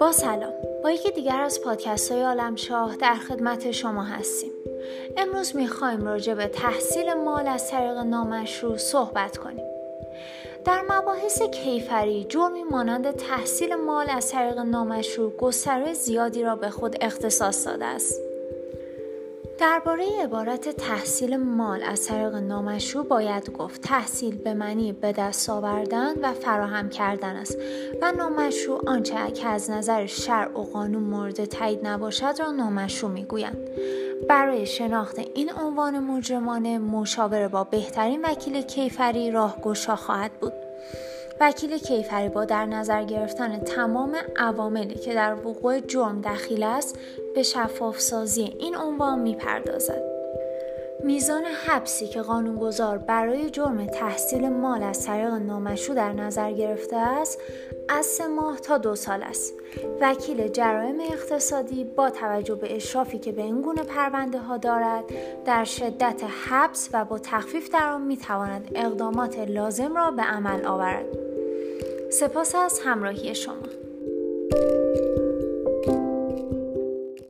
با 0.00 0.12
سلام. 0.12 0.52
با 0.82 0.90
یکی 0.90 1.10
دیگر 1.10 1.40
از 1.40 1.60
پادکست 1.60 2.12
های 2.12 2.22
عالم 2.22 2.56
شاه 2.56 2.96
در 2.96 3.14
خدمت 3.14 3.70
شما 3.70 4.02
هستیم. 4.02 4.52
امروز 5.16 5.56
می‌خوایم 5.56 6.04
راجع 6.04 6.34
به 6.34 6.46
تحصیل 6.46 7.14
مال 7.14 7.48
از 7.48 7.70
طریق 7.70 7.98
نامشروع 7.98 8.76
صحبت 8.76 9.36
کنیم. 9.36 9.66
در 10.64 10.82
مباحث 10.90 11.42
کیفری 11.42 12.26
جرمی 12.28 12.62
مانند 12.62 13.10
تحصیل 13.10 13.74
مال 13.74 14.06
از 14.10 14.30
طریق 14.30 14.58
نامشروع 14.58 15.36
گستره 15.36 15.92
زیادی 15.92 16.42
را 16.42 16.56
به 16.56 16.70
خود 16.70 16.96
اختصاص 17.00 17.66
داده 17.66 17.84
است. 17.84 18.25
درباره 19.58 20.04
عبارت 20.22 20.68
تحصیل 20.68 21.36
مال 21.36 21.82
از 21.82 22.06
طریق 22.06 22.34
نامشروع 22.34 23.04
باید 23.04 23.52
گفت. 23.52 23.80
تحصیل 23.80 24.38
به 24.38 24.54
معنی 24.54 24.92
به 24.92 25.12
دست 25.12 25.50
آوردن 25.50 26.18
و 26.22 26.32
فراهم 26.32 26.88
کردن 26.88 27.36
است 27.36 27.58
و 28.02 28.12
نامشروع 28.12 28.82
آنچه 28.86 29.30
که 29.30 29.48
از 29.48 29.70
نظر 29.70 30.06
شرع 30.06 30.58
و 30.58 30.62
قانون 30.62 31.02
مورد 31.02 31.44
تایید 31.44 31.86
نباشد 31.86 32.34
را 32.38 32.50
نامشروع 32.50 33.12
می‌گویند. 33.12 33.70
برای 34.28 34.66
شناخت 34.66 35.18
این 35.18 35.52
عنوان 35.52 35.98
مجرمانه 35.98 36.78
مشاوره 36.78 37.48
با 37.48 37.64
بهترین 37.64 38.24
وکیل 38.24 38.62
کیفری 38.62 39.30
راهگشا 39.30 39.96
خواهد 39.96 40.32
بود. 40.32 40.65
وکیل 41.40 41.78
کیفری 41.78 42.28
با 42.28 42.44
در 42.44 42.66
نظر 42.66 43.04
گرفتن 43.04 43.58
تمام 43.58 44.16
عواملی 44.36 44.94
که 44.94 45.14
در 45.14 45.34
وقوع 45.34 45.80
جرم 45.80 46.20
دخیل 46.20 46.62
است 46.62 46.98
به 47.34 47.42
شفاف 47.42 48.00
سازی 48.00 48.42
این 48.58 48.76
عنوان 48.76 49.18
می‌پردازد. 49.18 50.02
میزان 51.04 51.44
حبسی 51.44 52.06
که 52.06 52.22
قانونگذار 52.22 52.98
برای 52.98 53.50
جرم 53.50 53.86
تحصیل 53.86 54.48
مال 54.48 54.82
از 54.82 55.06
طریق 55.06 55.30
نامشروع 55.30 55.96
در 55.96 56.12
نظر 56.12 56.52
گرفته 56.52 56.96
است 56.96 57.38
از 57.88 58.06
سه 58.06 58.26
ماه 58.26 58.60
تا 58.60 58.78
دو 58.78 58.94
سال 58.94 59.22
است 59.22 59.54
وکیل 60.00 60.48
جرایم 60.48 61.00
اقتصادی 61.00 61.84
با 61.84 62.10
توجه 62.10 62.54
به 62.54 62.76
اشرافی 62.76 63.18
که 63.18 63.32
به 63.32 63.42
این 63.42 63.62
گونه 63.62 63.82
پرونده 63.82 64.38
ها 64.38 64.56
دارد 64.56 65.04
در 65.44 65.64
شدت 65.64 66.22
حبس 66.48 66.88
و 66.92 67.04
با 67.04 67.18
تخفیف 67.18 67.70
در 67.70 67.88
آن 67.88 68.02
می‌تواند 68.02 68.70
اقدامات 68.74 69.38
لازم 69.38 69.94
را 69.94 70.10
به 70.10 70.22
عمل 70.22 70.64
آورد 70.64 71.25
سپاس 72.10 72.54
از 72.54 72.80
همراهی 72.84 73.34
شما. 73.34 73.62